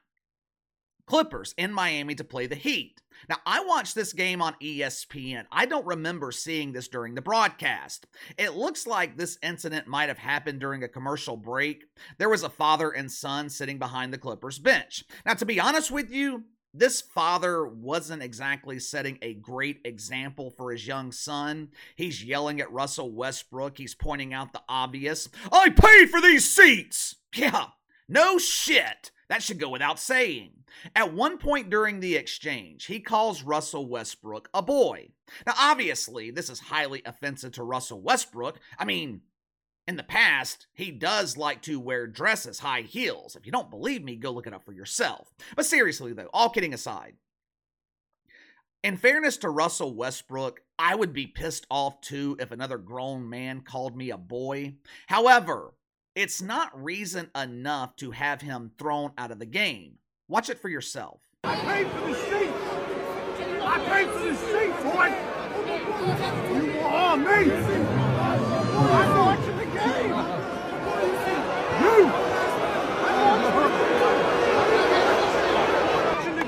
Clippers 1.09 1.55
in 1.57 1.73
Miami 1.73 2.13
to 2.13 2.23
play 2.23 2.45
the 2.45 2.53
Heat. 2.53 3.01
Now, 3.27 3.37
I 3.43 3.65
watched 3.65 3.95
this 3.95 4.13
game 4.13 4.43
on 4.43 4.53
ESPN. 4.61 5.45
I 5.51 5.65
don't 5.65 5.87
remember 5.87 6.31
seeing 6.31 6.71
this 6.71 6.87
during 6.87 7.15
the 7.15 7.21
broadcast. 7.21 8.05
It 8.37 8.55
looks 8.55 8.85
like 8.85 9.17
this 9.17 9.39
incident 9.41 9.87
might 9.87 10.09
have 10.09 10.19
happened 10.19 10.59
during 10.59 10.83
a 10.83 10.87
commercial 10.87 11.35
break. 11.35 11.85
There 12.19 12.29
was 12.29 12.43
a 12.43 12.49
father 12.49 12.91
and 12.91 13.11
son 13.11 13.49
sitting 13.49 13.79
behind 13.79 14.13
the 14.13 14.19
Clippers 14.19 14.59
bench. 14.59 15.03
Now, 15.25 15.33
to 15.33 15.47
be 15.47 15.59
honest 15.59 15.89
with 15.89 16.11
you, 16.11 16.43
this 16.75 17.01
father 17.01 17.65
wasn't 17.65 18.21
exactly 18.21 18.77
setting 18.77 19.17
a 19.23 19.33
great 19.33 19.79
example 19.85 20.51
for 20.51 20.71
his 20.71 20.85
young 20.85 21.11
son. 21.11 21.69
He's 21.95 22.23
yelling 22.23 22.61
at 22.61 22.71
Russell 22.71 23.11
Westbrook. 23.11 23.79
He's 23.79 23.95
pointing 23.95 24.31
out 24.31 24.53
the 24.53 24.61
obvious. 24.69 25.27
I 25.51 25.71
paid 25.71 26.11
for 26.11 26.21
these 26.21 26.47
seats! 26.47 27.15
Yeah, 27.33 27.65
no 28.07 28.37
shit. 28.37 29.09
That 29.29 29.43
should 29.43 29.59
go 29.59 29.69
without 29.69 29.99
saying. 29.99 30.51
At 30.95 31.13
one 31.13 31.37
point 31.37 31.69
during 31.69 31.99
the 31.99 32.15
exchange, 32.15 32.85
he 32.85 32.99
calls 32.99 33.43
Russell 33.43 33.87
Westbrook 33.87 34.49
a 34.53 34.61
boy. 34.61 35.09
Now, 35.45 35.53
obviously, 35.57 36.31
this 36.31 36.49
is 36.49 36.59
highly 36.59 37.01
offensive 37.05 37.51
to 37.53 37.63
Russell 37.63 38.01
Westbrook. 38.01 38.59
I 38.77 38.85
mean, 38.85 39.21
In 39.89 39.95
the 39.95 40.03
past, 40.03 40.67
he 40.73 40.91
does 40.91 41.35
like 41.35 41.63
to 41.63 41.79
wear 41.79 42.05
dresses, 42.05 42.59
high 42.59 42.81
heels. 42.81 43.35
If 43.35 43.47
you 43.47 43.51
don't 43.51 43.71
believe 43.71 44.03
me, 44.03 44.17
go 44.17 44.29
look 44.29 44.45
it 44.45 44.53
up 44.53 44.63
for 44.63 44.71
yourself. 44.71 45.33
But 45.55 45.65
seriously, 45.65 46.13
though, 46.13 46.29
all 46.31 46.49
kidding 46.51 46.75
aside, 46.75 47.15
in 48.83 48.97
fairness 48.97 49.37
to 49.37 49.49
Russell 49.49 49.95
Westbrook, 49.95 50.61
I 50.77 50.93
would 50.93 51.11
be 51.11 51.25
pissed 51.25 51.65
off 51.71 52.01
too 52.01 52.37
if 52.39 52.51
another 52.51 52.77
grown 52.77 53.27
man 53.29 53.61
called 53.61 53.97
me 53.97 54.11
a 54.11 54.17
boy. 54.17 54.75
However, 55.07 55.73
it's 56.15 56.41
not 56.41 56.71
reason 56.83 57.29
enough 57.35 57.95
to 57.97 58.11
have 58.11 58.41
him 58.41 58.71
thrown 58.77 59.11
out 59.17 59.31
of 59.31 59.39
the 59.39 59.45
game. 59.45 59.99
Watch 60.27 60.49
it 60.49 60.59
for 60.59 60.69
yourself. 60.69 61.21
I 61.43 61.55
paid 61.55 61.87
for 61.87 61.99
the. 62.01 62.15
I 63.61 63.79
paid 63.87 64.07
for 64.09 64.19
the 64.19 64.33
boy. 64.83 65.09
You 66.55 66.65
were 66.73 66.87
on 66.87 67.23
me. 67.23 67.29
I'm 68.75 69.11
watching 69.17 69.57
the 69.57 69.65
game. 69.65 70.13
You. 71.81 72.05
Watching 76.05 76.35
the 76.35 76.43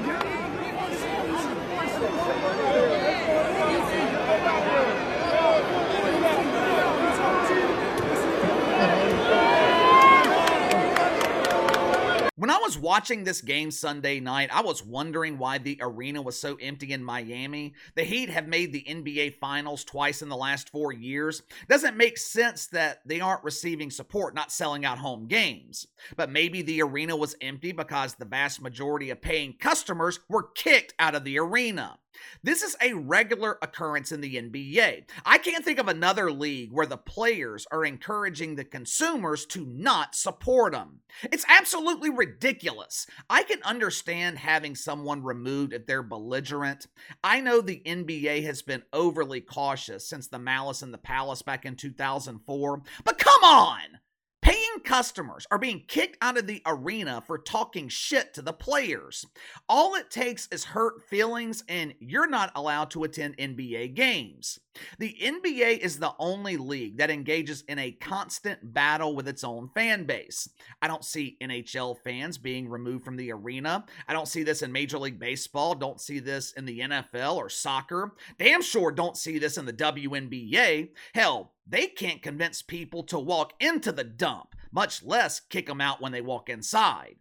When 12.41 12.49
I 12.49 12.57
was 12.57 12.75
watching 12.91 13.23
this 13.23 13.39
game 13.39 13.71
Sunday 13.71 14.19
night, 14.19 14.49
I 14.51 14.59
was 14.59 14.83
wondering 14.83 15.37
why 15.37 15.59
the 15.59 15.77
arena 15.79 16.21
was 16.21 16.37
so 16.37 16.57
empty 16.57 16.91
in 16.91 17.01
Miami. 17.01 17.73
The 17.95 18.03
Heat 18.03 18.29
have 18.29 18.49
made 18.49 18.73
the 18.73 18.83
NBA 18.85 19.35
Finals 19.35 19.85
twice 19.85 20.21
in 20.21 20.27
the 20.27 20.35
last 20.35 20.67
four 20.67 20.91
years. 20.91 21.41
Doesn't 21.69 21.95
make 21.95 22.17
sense 22.17 22.67
that 22.67 22.99
they 23.05 23.21
aren't 23.21 23.45
receiving 23.45 23.91
support, 23.91 24.35
not 24.35 24.51
selling 24.51 24.83
out 24.83 24.97
home 24.97 25.27
games. 25.27 25.87
But 26.17 26.31
maybe 26.31 26.61
the 26.63 26.81
arena 26.81 27.15
was 27.15 27.33
empty 27.39 27.71
because 27.71 28.15
the 28.15 28.25
vast 28.25 28.61
majority 28.61 29.09
of 29.09 29.21
paying 29.21 29.53
customers 29.57 30.19
were 30.27 30.49
kicked 30.53 30.93
out 30.99 31.15
of 31.15 31.23
the 31.23 31.39
arena. 31.39 31.97
This 32.43 32.61
is 32.61 32.75
a 32.81 32.93
regular 32.93 33.57
occurrence 33.61 34.11
in 34.11 34.21
the 34.21 34.35
NBA. 34.35 35.05
I 35.25 35.37
can't 35.37 35.63
think 35.63 35.79
of 35.79 35.87
another 35.87 36.31
league 36.31 36.71
where 36.71 36.85
the 36.85 36.97
players 36.97 37.65
are 37.71 37.85
encouraging 37.85 38.55
the 38.55 38.63
consumers 38.63 39.45
to 39.47 39.65
not 39.65 40.15
support 40.15 40.73
them. 40.73 40.99
It's 41.23 41.45
absolutely 41.47 42.09
ridiculous. 42.09 43.07
I 43.29 43.43
can 43.43 43.61
understand 43.63 44.39
having 44.39 44.75
someone 44.75 45.23
removed 45.23 45.73
if 45.73 45.85
they're 45.85 46.03
belligerent. 46.03 46.87
I 47.23 47.41
know 47.41 47.61
the 47.61 47.81
NBA 47.85 48.43
has 48.43 48.61
been 48.61 48.83
overly 48.91 49.41
cautious 49.41 50.07
since 50.07 50.27
the 50.27 50.39
Malice 50.39 50.81
in 50.81 50.91
the 50.91 50.97
Palace 50.97 51.41
back 51.41 51.65
in 51.65 51.75
2004, 51.75 52.81
but 53.03 53.17
come 53.17 53.43
on! 53.43 54.00
Paying 54.41 54.79
customers 54.83 55.45
are 55.51 55.59
being 55.59 55.83
kicked 55.87 56.17
out 56.19 56.37
of 56.37 56.47
the 56.47 56.63
arena 56.65 57.21
for 57.25 57.37
talking 57.37 57.87
shit 57.89 58.33
to 58.33 58.41
the 58.41 58.53
players. 58.53 59.25
All 59.69 59.93
it 59.93 60.09
takes 60.09 60.47
is 60.47 60.63
hurt 60.63 61.03
feelings, 61.07 61.63
and 61.69 61.93
you're 61.99 62.27
not 62.27 62.51
allowed 62.55 62.89
to 62.91 63.03
attend 63.03 63.37
NBA 63.37 63.93
games. 63.93 64.59
The 64.99 65.15
NBA 65.21 65.79
is 65.79 65.99
the 65.99 66.13
only 66.19 66.57
league 66.57 66.97
that 66.97 67.09
engages 67.09 67.63
in 67.67 67.79
a 67.79 67.91
constant 67.91 68.73
battle 68.73 69.15
with 69.15 69.27
its 69.27 69.43
own 69.43 69.69
fan 69.73 70.05
base. 70.05 70.49
I 70.81 70.87
don't 70.87 71.03
see 71.03 71.37
NHL 71.41 71.97
fans 72.03 72.37
being 72.37 72.69
removed 72.69 73.03
from 73.03 73.17
the 73.17 73.31
arena. 73.31 73.85
I 74.07 74.13
don't 74.13 74.27
see 74.27 74.43
this 74.43 74.61
in 74.61 74.71
Major 74.71 74.97
League 74.97 75.19
Baseball. 75.19 75.75
Don't 75.75 75.99
see 75.99 76.19
this 76.19 76.53
in 76.53 76.65
the 76.65 76.79
NFL 76.79 77.35
or 77.35 77.49
soccer. 77.49 78.13
Damn 78.37 78.61
sure 78.61 78.91
don't 78.91 79.17
see 79.17 79.37
this 79.37 79.57
in 79.57 79.65
the 79.65 79.73
WNBA. 79.73 80.89
Hell, 81.13 81.53
they 81.67 81.87
can't 81.87 82.21
convince 82.21 82.61
people 82.61 83.03
to 83.03 83.19
walk 83.19 83.53
into 83.59 83.91
the 83.91 84.03
dump, 84.03 84.55
much 84.71 85.03
less 85.03 85.39
kick 85.39 85.67
them 85.67 85.81
out 85.81 86.01
when 86.01 86.11
they 86.11 86.21
walk 86.21 86.49
inside. 86.49 87.15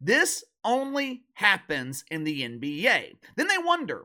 This 0.00 0.44
only 0.64 1.24
happens 1.34 2.04
in 2.10 2.24
the 2.24 2.42
NBA. 2.42 3.16
Then 3.36 3.48
they 3.48 3.58
wonder 3.58 4.04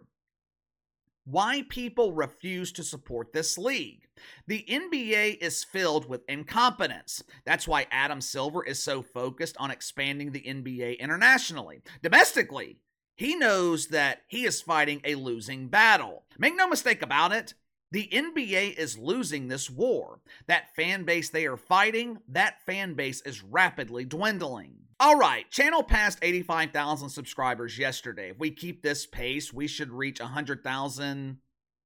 why 1.30 1.64
people 1.70 2.14
refuse 2.14 2.72
to 2.72 2.84
support 2.84 3.34
this 3.34 3.58
league. 3.58 4.08
The 4.48 4.66
NBA 4.68 5.38
is 5.38 5.64
filled 5.64 6.10
with 6.10 6.28
incompetence. 6.28 7.24
That's 7.46 7.68
why 7.68 7.88
Adam 7.92 8.22
Silver 8.22 8.64
is 8.64 8.82
so 8.82 9.02
focused 9.02 9.56
on 9.58 9.72
expanding 9.72 10.32
the 10.32 10.42
NBA 10.42 11.00
internationally. 11.00 11.82
Domestically, 12.02 12.80
he 13.16 13.36
knows 13.36 13.88
that 13.88 14.22
he 14.28 14.46
is 14.46 14.62
fighting 14.62 15.02
a 15.04 15.16
losing 15.16 15.68
battle. 15.68 16.24
Make 16.38 16.56
no 16.56 16.68
mistake 16.68 17.02
about 17.02 17.32
it, 17.32 17.54
the 17.92 18.08
NBA 18.12 18.76
is 18.78 18.98
losing 18.98 19.48
this 19.48 19.70
war. 19.70 20.20
That 20.48 20.76
fan 20.76 21.04
base 21.04 21.30
they 21.30 21.46
are 21.46 21.58
fighting, 21.58 22.20
that 22.28 22.64
fan 22.66 22.94
base 22.94 23.22
is 23.22 23.44
rapidly 23.44 24.06
dwindling. 24.06 24.76
All 25.02 25.16
right, 25.16 25.50
channel 25.50 25.82
passed 25.82 26.20
85,000 26.22 27.08
subscribers 27.10 27.78
yesterday. 27.78 28.32
If 28.32 28.38
we 28.38 28.52
keep 28.52 28.82
this 28.82 29.06
pace, 29.06 29.54
we 29.54 29.66
should 29.66 29.92
reach 29.92 30.20
100,000 30.20 31.38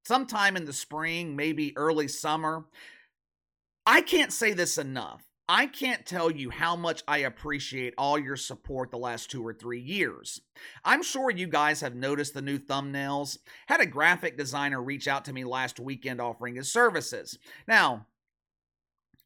sometime 0.03 0.57
in 0.57 0.65
the 0.65 0.73
spring, 0.73 1.35
maybe 1.35 1.77
early 1.77 2.07
summer. 2.07 2.65
I 3.85 4.01
can't 4.01 4.33
say 4.33 4.53
this 4.53 4.79
enough. 4.79 5.23
I 5.47 5.67
can't 5.67 6.07
tell 6.07 6.31
you 6.31 6.49
how 6.49 6.75
much 6.75 7.03
I 7.07 7.19
appreciate 7.19 7.93
all 7.99 8.17
your 8.17 8.37
support 8.37 8.89
the 8.89 8.97
last 8.97 9.29
two 9.29 9.45
or 9.45 9.53
three 9.53 9.81
years. 9.81 10.41
I'm 10.83 11.03
sure 11.03 11.29
you 11.29 11.45
guys 11.45 11.81
have 11.81 11.95
noticed 11.95 12.33
the 12.33 12.41
new 12.41 12.57
thumbnails. 12.57 13.37
Had 13.67 13.81
a 13.81 13.85
graphic 13.85 14.37
designer 14.37 14.81
reach 14.81 15.07
out 15.07 15.25
to 15.25 15.33
me 15.33 15.43
last 15.43 15.79
weekend 15.79 16.19
offering 16.19 16.55
his 16.55 16.71
services. 16.71 17.37
Now, 17.67 18.07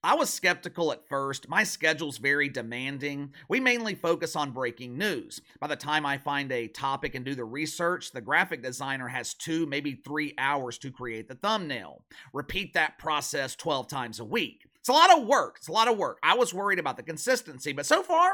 I 0.04 0.14
was 0.14 0.30
skeptical 0.30 0.92
at 0.92 1.08
first. 1.08 1.50
My 1.50 1.64
schedule's 1.64 2.18
very 2.18 2.50
demanding. 2.50 3.34
We 3.50 3.60
mainly 3.60 3.96
focus 3.96 4.36
on 4.36 4.52
breaking 4.52 4.98
news. 4.98 5.42
By 5.60 5.68
the 5.68 5.76
time 5.76 6.06
I 6.06 6.18
find 6.18 6.52
a 6.52 6.68
topic 6.68 7.16
and 7.16 7.26
do 7.26 7.34
the 7.34 7.44
research, 7.44 8.12
the 8.12 8.22
graphic 8.22 8.62
designer 8.62 9.08
has 9.08 9.34
two, 9.34 9.66
maybe 9.66 9.94
three 10.06 10.34
hours 10.38 10.78
to 10.80 10.92
create 10.92 11.28
the 11.28 11.36
thumbnail. 11.36 12.04
Repeat 12.32 12.74
that 12.74 13.00
process 13.00 13.56
12 13.56 13.88
times 13.88 14.20
a 14.20 14.26
week. 14.26 14.68
It's 14.80 14.90
a 14.90 14.94
lot 14.94 15.18
of 15.18 15.28
work. 15.28 15.56
It's 15.58 15.68
a 15.68 15.74
lot 15.74 15.90
of 15.90 15.98
work. 15.98 16.20
I 16.22 16.36
was 16.36 16.54
worried 16.54 16.80
about 16.80 16.98
the 16.98 17.04
consistency, 17.04 17.74
but 17.74 17.86
so 17.86 18.04
far, 18.04 18.34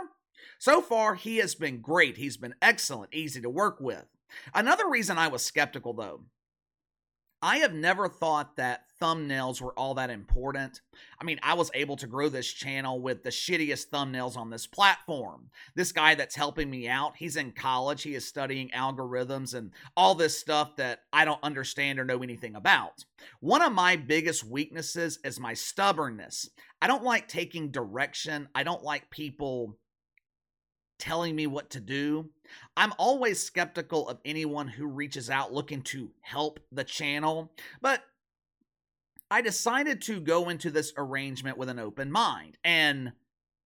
so 0.59 0.81
far, 0.81 1.15
he 1.15 1.37
has 1.37 1.55
been 1.55 1.81
great. 1.81 2.17
He's 2.17 2.37
been 2.37 2.55
excellent, 2.61 3.13
easy 3.13 3.41
to 3.41 3.49
work 3.49 3.79
with. 3.79 4.05
Another 4.53 4.89
reason 4.89 5.17
I 5.17 5.29
was 5.29 5.45
skeptical, 5.45 5.93
though, 5.93 6.25
I 7.43 7.57
have 7.57 7.73
never 7.73 8.07
thought 8.07 8.55
that 8.55 8.85
thumbnails 9.01 9.59
were 9.59 9.77
all 9.77 9.95
that 9.95 10.09
important. 10.09 10.79
I 11.19 11.25
mean, 11.25 11.41
I 11.43 11.55
was 11.55 11.69
able 11.73 11.97
to 11.97 12.07
grow 12.07 12.29
this 12.29 12.47
channel 12.47 13.01
with 13.01 13.21
the 13.21 13.31
shittiest 13.31 13.89
thumbnails 13.89 14.37
on 14.37 14.49
this 14.49 14.65
platform. 14.65 15.49
This 15.75 15.91
guy 15.91 16.15
that's 16.15 16.37
helping 16.37 16.69
me 16.69 16.87
out, 16.87 17.17
he's 17.17 17.35
in 17.35 17.51
college. 17.51 18.01
He 18.03 18.15
is 18.15 18.25
studying 18.25 18.69
algorithms 18.69 19.55
and 19.55 19.71
all 19.97 20.15
this 20.15 20.39
stuff 20.39 20.77
that 20.77 21.01
I 21.11 21.25
don't 21.25 21.43
understand 21.43 21.99
or 21.99 22.05
know 22.05 22.23
anything 22.23 22.55
about. 22.55 23.03
One 23.41 23.61
of 23.61 23.73
my 23.73 23.97
biggest 23.97 24.45
weaknesses 24.45 25.19
is 25.25 25.37
my 25.37 25.53
stubbornness. 25.53 26.49
I 26.81 26.87
don't 26.87 27.03
like 27.03 27.27
taking 27.27 27.71
direction, 27.71 28.47
I 28.55 28.63
don't 28.63 28.83
like 28.83 29.09
people 29.09 29.77
telling 31.03 31.35
me 31.35 31.45
what 31.47 31.69
to 31.69 31.81
do. 31.81 32.29
I'm 32.77 32.93
always 32.97 33.37
skeptical 33.37 34.07
of 34.07 34.21
anyone 34.23 34.69
who 34.69 34.87
reaches 34.87 35.29
out 35.29 35.51
looking 35.51 35.81
to 35.81 36.11
help 36.21 36.61
the 36.71 36.85
channel, 36.85 37.51
but 37.81 38.05
I 39.29 39.41
decided 39.41 40.01
to 40.03 40.21
go 40.21 40.47
into 40.47 40.71
this 40.71 40.93
arrangement 40.95 41.57
with 41.57 41.67
an 41.67 41.77
open 41.77 42.09
mind. 42.09 42.57
And 42.63 43.11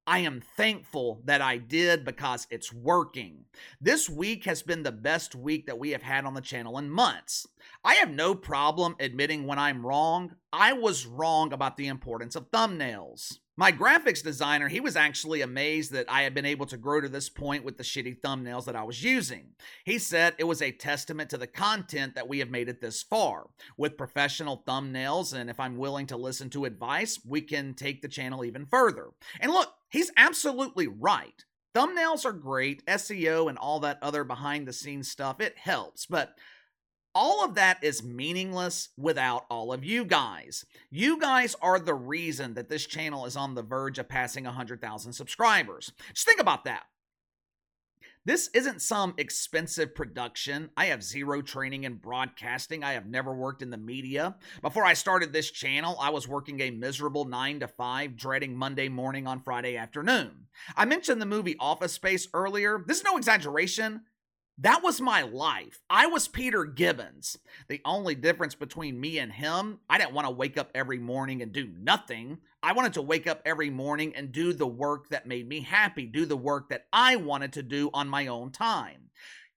I 0.07 0.19
am 0.19 0.41
thankful 0.41 1.21
that 1.25 1.43
I 1.43 1.57
did 1.57 2.03
because 2.03 2.47
it's 2.49 2.73
working. 2.73 3.45
This 3.79 4.09
week 4.09 4.45
has 4.45 4.63
been 4.63 4.81
the 4.81 4.91
best 4.91 5.35
week 5.35 5.67
that 5.67 5.77
we 5.77 5.91
have 5.91 6.01
had 6.01 6.25
on 6.25 6.33
the 6.33 6.41
channel 6.41 6.79
in 6.79 6.89
months. 6.89 7.45
I 7.83 7.95
have 7.95 8.09
no 8.09 8.33
problem 8.33 8.95
admitting 8.99 9.45
when 9.45 9.59
I'm 9.59 9.85
wrong. 9.85 10.37
I 10.51 10.73
was 10.73 11.05
wrong 11.05 11.53
about 11.53 11.77
the 11.77 11.87
importance 11.87 12.35
of 12.35 12.49
thumbnails. 12.49 13.37
My 13.59 13.71
graphics 13.71 14.21
designer, 14.21 14.67
he 14.67 14.79
was 14.79 14.95
actually 14.95 15.41
amazed 15.41 15.91
that 15.91 16.05
I 16.07 16.21
had 16.21 16.35
been 16.35 16.45
able 16.45 16.67
to 16.67 16.77
grow 16.77 17.01
to 17.01 17.09
this 17.09 17.27
point 17.27 17.63
with 17.63 17.75
the 17.77 17.83
shitty 17.83 18.21
thumbnails 18.21 18.65
that 18.65 18.75
I 18.75 18.83
was 18.83 19.03
using. 19.03 19.55
He 19.83 19.97
said 19.97 20.35
it 20.37 20.43
was 20.43 20.61
a 20.61 20.71
testament 20.71 21.31
to 21.31 21.39
the 21.39 21.47
content 21.47 22.13
that 22.13 22.27
we 22.27 22.37
have 22.37 22.51
made 22.51 22.69
it 22.69 22.81
this 22.81 23.01
far. 23.01 23.47
With 23.75 23.97
professional 23.97 24.63
thumbnails, 24.67 25.33
and 25.33 25.49
if 25.49 25.59
I'm 25.59 25.77
willing 25.77 26.05
to 26.07 26.17
listen 26.17 26.51
to 26.51 26.65
advice, 26.65 27.19
we 27.25 27.41
can 27.41 27.73
take 27.73 28.03
the 28.03 28.07
channel 28.07 28.45
even 28.45 28.67
further. 28.67 29.07
And 29.39 29.51
look, 29.51 29.73
he's 29.89 30.11
absolutely 30.17 30.85
right. 30.85 31.43
Thumbnails 31.73 32.25
are 32.25 32.33
great, 32.33 32.85
SEO 32.85 33.49
and 33.49 33.57
all 33.57 33.79
that 33.79 33.97
other 34.03 34.23
behind 34.23 34.67
the 34.67 34.73
scenes 34.73 35.09
stuff, 35.09 35.41
it 35.41 35.57
helps, 35.57 36.05
but 36.05 36.35
all 37.17 37.43
of 37.43 37.55
that 37.55 37.83
is 37.83 38.03
meaningless 38.03 38.89
without 38.95 39.47
all 39.49 39.73
of 39.73 39.83
you 39.83 40.05
guys. 40.05 40.65
You 40.91 41.19
guys 41.19 41.55
are 41.63 41.79
the 41.79 41.95
reason 41.95 42.53
that 42.53 42.69
this 42.69 42.85
channel 42.85 43.25
is 43.25 43.35
on 43.35 43.55
the 43.55 43.63
verge 43.63 43.97
of 43.97 44.07
passing 44.07 44.43
100,000 44.43 45.13
subscribers. 45.13 45.91
Just 46.13 46.27
think 46.27 46.39
about 46.39 46.65
that. 46.65 46.83
This 48.23 48.51
isn't 48.53 48.83
some 48.83 49.15
expensive 49.17 49.95
production. 49.95 50.69
I 50.77 50.85
have 50.87 51.01
zero 51.01 51.41
training 51.41 51.85
in 51.85 51.95
broadcasting. 51.95 52.83
I 52.83 52.93
have 52.93 53.07
never 53.07 53.33
worked 53.33 53.63
in 53.63 53.71
the 53.71 53.77
media. 53.77 54.35
Before 54.61 54.85
I 54.85 54.93
started 54.93 55.33
this 55.33 55.49
channel, 55.49 55.97
I 55.99 56.11
was 56.11 56.27
working 56.27 56.59
a 56.59 56.69
miserable 56.69 57.25
9 57.25 57.61
to 57.61 57.67
5, 57.67 58.15
dreading 58.15 58.55
Monday 58.55 58.89
morning 58.89 59.25
on 59.25 59.39
Friday 59.39 59.75
afternoon. 59.75 60.45
I 60.75 60.85
mentioned 60.85 61.19
the 61.19 61.25
movie 61.25 61.55
Office 61.59 61.93
Space 61.93 62.27
earlier. 62.35 62.83
This 62.85 62.97
is 62.97 63.05
no 63.05 63.17
exaggeration. 63.17 64.01
That 64.59 64.81
was 64.81 64.99
my 64.99 65.21
life. 65.21 65.83
I 65.87 66.07
was 66.07 66.27
Peter 66.27 66.65
Gibbons. 66.65 67.37
The 67.67 67.79
only 67.85 68.15
difference 68.15 68.55
between 68.55 68.99
me 68.99 69.19
and 69.19 69.31
him, 69.31 69.79
I 69.87 69.99
didn't 69.99 70.13
want 70.13 70.25
to 70.25 70.33
wake 70.33 70.57
up 70.57 70.71
every 70.73 70.97
morning 70.97 71.43
and 71.43 71.51
do 71.51 71.69
nothing. 71.79 72.39
I 72.63 72.73
wanted 72.73 72.93
to 72.93 73.03
wake 73.03 73.27
up 73.27 73.41
every 73.45 73.69
morning 73.69 74.15
and 74.15 74.31
do 74.31 74.53
the 74.53 74.65
work 74.65 75.09
that 75.09 75.27
made 75.27 75.47
me 75.47 75.61
happy, 75.61 76.07
do 76.07 76.25
the 76.25 76.35
work 76.35 76.69
that 76.69 76.87
I 76.91 77.17
wanted 77.17 77.53
to 77.53 77.61
do 77.61 77.91
on 77.93 78.09
my 78.09 78.25
own 78.25 78.49
time. 78.51 79.11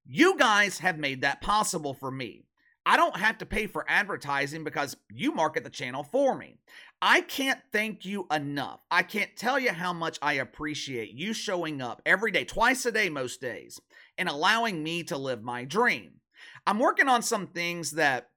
You 0.06 0.36
guys 0.36 0.80
have 0.80 0.98
made 0.98 1.22
that 1.22 1.40
possible 1.40 1.94
for 1.94 2.10
me. 2.10 2.44
I 2.84 2.96
don't 2.96 3.16
have 3.16 3.38
to 3.38 3.46
pay 3.46 3.66
for 3.66 3.84
advertising 3.88 4.64
because 4.64 4.96
you 5.10 5.32
market 5.32 5.64
the 5.64 5.70
channel 5.70 6.02
for 6.02 6.36
me. 6.36 6.56
I 7.00 7.20
can't 7.22 7.60
thank 7.72 8.04
you 8.04 8.26
enough. 8.30 8.80
I 8.90 9.02
can't 9.02 9.34
tell 9.36 9.58
you 9.58 9.72
how 9.72 9.92
much 9.92 10.18
I 10.20 10.34
appreciate 10.34 11.12
you 11.12 11.32
showing 11.32 11.80
up 11.80 12.02
every 12.04 12.30
day, 12.30 12.44
twice 12.44 12.84
a 12.84 12.92
day, 12.92 13.08
most 13.08 13.40
days, 13.40 13.80
and 14.20 14.28
allowing 14.28 14.82
me 14.82 15.02
to 15.02 15.16
live 15.16 15.42
my 15.42 15.64
dream. 15.64 16.20
I'm 16.66 16.78
working 16.78 17.08
on 17.08 17.22
some 17.22 17.46
things 17.46 17.92
that 17.92 18.28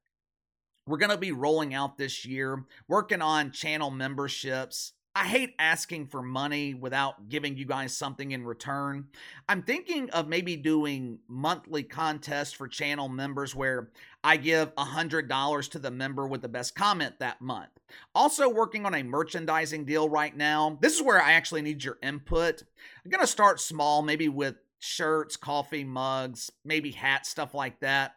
we're 0.87 0.97
going 0.97 1.11
to 1.11 1.17
be 1.17 1.33
rolling 1.33 1.73
out 1.73 1.97
this 1.97 2.25
year, 2.25 2.65
working 2.87 3.21
on 3.21 3.51
channel 3.51 3.91
memberships. 3.91 4.93
I 5.13 5.25
hate 5.25 5.53
asking 5.59 6.07
for 6.07 6.23
money 6.23 6.73
without 6.73 7.29
giving 7.29 7.57
you 7.57 7.65
guys 7.65 7.95
something 7.95 8.31
in 8.31 8.45
return. 8.45 9.09
I'm 9.47 9.61
thinking 9.61 10.09
of 10.09 10.27
maybe 10.27 10.55
doing 10.55 11.19
monthly 11.27 11.83
contests 11.83 12.53
for 12.53 12.67
channel 12.67 13.09
members 13.09 13.53
where 13.53 13.91
I 14.23 14.37
give 14.37 14.73
$100 14.75 15.69
to 15.69 15.79
the 15.79 15.91
member 15.91 16.25
with 16.25 16.41
the 16.41 16.47
best 16.47 16.75
comment 16.75 17.19
that 17.19 17.41
month. 17.41 17.69
Also, 18.15 18.49
working 18.49 18.85
on 18.85 18.95
a 18.95 19.03
merchandising 19.03 19.85
deal 19.85 20.09
right 20.09 20.35
now. 20.35 20.79
This 20.81 20.95
is 20.95 21.03
where 21.03 21.21
I 21.21 21.33
actually 21.33 21.61
need 21.61 21.83
your 21.83 21.99
input. 22.01 22.63
I'm 23.03 23.11
going 23.11 23.21
to 23.21 23.27
start 23.27 23.59
small, 23.59 24.01
maybe 24.01 24.29
with 24.29 24.55
shirts, 24.83 25.37
coffee 25.37 25.83
mugs, 25.83 26.51
maybe 26.65 26.91
hats, 26.91 27.29
stuff 27.29 27.53
like 27.53 27.79
that. 27.79 28.13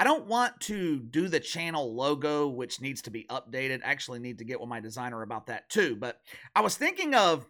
I 0.00 0.04
don't 0.04 0.26
want 0.26 0.60
to 0.62 1.00
do 1.00 1.28
the 1.28 1.40
channel 1.40 1.94
logo, 1.94 2.48
which 2.48 2.80
needs 2.80 3.02
to 3.02 3.10
be 3.10 3.26
updated. 3.30 3.80
I 3.84 3.90
actually 3.90 4.20
need 4.20 4.38
to 4.38 4.44
get 4.44 4.60
with 4.60 4.68
my 4.68 4.80
designer 4.80 5.22
about 5.22 5.48
that 5.48 5.68
too. 5.68 5.96
But 5.96 6.20
I 6.54 6.60
was 6.60 6.76
thinking 6.76 7.14
of 7.14 7.46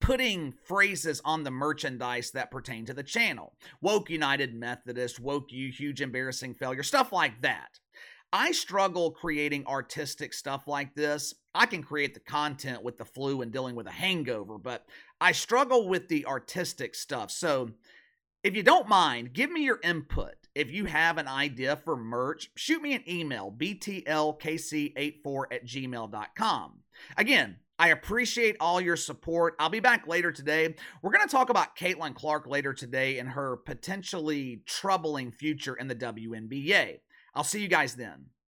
putting 0.00 0.52
phrases 0.52 1.22
on 1.24 1.44
the 1.44 1.50
merchandise 1.50 2.32
that 2.32 2.50
pertain 2.50 2.84
to 2.86 2.94
the 2.94 3.02
channel. 3.02 3.54
Woke 3.80 4.10
United 4.10 4.54
Methodist, 4.54 5.18
woke 5.20 5.50
you, 5.50 5.70
huge 5.72 6.02
embarrassing 6.02 6.54
failure, 6.54 6.82
stuff 6.82 7.12
like 7.12 7.40
that. 7.42 7.78
I 8.32 8.52
struggle 8.52 9.10
creating 9.10 9.66
artistic 9.66 10.32
stuff 10.32 10.66
like 10.66 10.94
this. 10.94 11.34
I 11.54 11.66
can 11.66 11.82
create 11.82 12.14
the 12.14 12.20
content 12.20 12.82
with 12.82 12.96
the 12.96 13.04
flu 13.04 13.42
and 13.42 13.52
dealing 13.52 13.74
with 13.74 13.86
a 13.86 13.92
hangover, 13.92 14.56
but 14.56 14.86
I 15.20 15.32
struggle 15.32 15.86
with 15.88 16.08
the 16.08 16.24
artistic 16.26 16.94
stuff. 16.94 17.30
So, 17.30 17.70
if 18.42 18.56
you 18.56 18.62
don't 18.62 18.88
mind, 18.88 19.34
give 19.34 19.52
me 19.52 19.62
your 19.62 19.78
input. 19.84 20.34
If 20.54 20.72
you 20.72 20.86
have 20.86 21.18
an 21.18 21.28
idea 21.28 21.76
for 21.76 21.96
merch, 21.96 22.50
shoot 22.56 22.82
me 22.82 22.94
an 22.94 23.04
email, 23.08 23.54
btlkc84 23.56 25.44
at 25.52 25.64
gmail.com. 25.64 26.72
Again, 27.16 27.56
I 27.78 27.88
appreciate 27.88 28.56
all 28.60 28.80
your 28.80 28.96
support. 28.96 29.54
I'll 29.58 29.68
be 29.68 29.80
back 29.80 30.06
later 30.06 30.32
today. 30.32 30.74
We're 31.02 31.12
going 31.12 31.26
to 31.26 31.30
talk 31.30 31.50
about 31.50 31.76
Caitlin 31.76 32.14
Clark 32.14 32.46
later 32.46 32.72
today 32.72 33.18
and 33.18 33.28
her 33.28 33.56
potentially 33.56 34.62
troubling 34.66 35.30
future 35.30 35.74
in 35.74 35.88
the 35.88 35.94
WNBA. 35.94 36.98
I'll 37.34 37.44
see 37.44 37.60
you 37.60 37.68
guys 37.68 37.94
then. 37.94 38.26